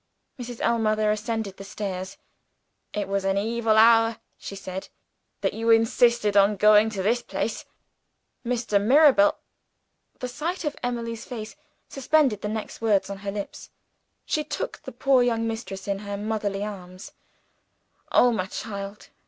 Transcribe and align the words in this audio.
Mrs. 0.39 0.61
Ellmother 0.61 1.11
ascended 1.11 1.57
the 1.57 1.63
stairs. 1.63 2.17
"It 2.91 3.07
was 3.07 3.23
an 3.23 3.37
evil 3.37 3.77
hour," 3.77 4.17
she 4.39 4.55
said, 4.55 4.87
"that 5.41 5.53
you 5.53 5.69
insisted 5.69 6.35
on 6.35 6.55
going 6.55 6.89
to 6.89 7.03
this 7.03 7.21
place. 7.21 7.65
Mr. 8.43 8.81
Mirabel" 8.81 9.37
The 10.21 10.27
sight 10.27 10.65
of 10.65 10.75
Emily's 10.81 11.25
face 11.25 11.55
suspended 11.87 12.41
the 12.41 12.47
next 12.49 12.81
words 12.81 13.11
on 13.11 13.17
her 13.19 13.31
lips. 13.31 13.69
She 14.25 14.43
took 14.43 14.81
the 14.81 14.91
poor 14.91 15.21
young 15.21 15.45
mistress 15.45 15.87
in 15.87 15.99
her 15.99 16.17
motherly 16.17 16.63
arms. 16.65 17.11
"Oh, 18.11 18.31
my 18.31 18.47
child! 18.47 19.09